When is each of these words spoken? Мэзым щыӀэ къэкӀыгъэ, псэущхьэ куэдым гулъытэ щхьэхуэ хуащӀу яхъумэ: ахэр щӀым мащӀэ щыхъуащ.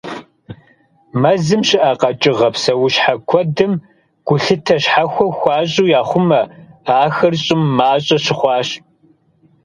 Мэзым 1.21 1.61
щыӀэ 1.67 1.91
къэкӀыгъэ, 2.01 2.49
псэущхьэ 2.53 3.13
куэдым 3.29 3.73
гулъытэ 4.27 4.75
щхьэхуэ 4.81 5.27
хуащӀу 5.37 5.91
яхъумэ: 5.99 6.41
ахэр 7.03 7.33
щӀым 7.43 7.61
мащӀэ 7.77 8.17
щыхъуащ. 8.23 8.69